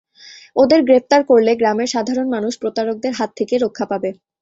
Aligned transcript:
ওদের 0.55 0.79
গ্রেপ্তার 0.83 1.21
করলে 1.29 1.51
গ্রামের 1.55 1.89
সাধারণ 1.89 2.27
মানুষ 2.29 2.53
প্রতারকদের 2.61 3.13
হাত 3.19 3.29
থেকে 3.39 3.55
রক্ষা 3.57 3.85
পাবে। 3.91 4.09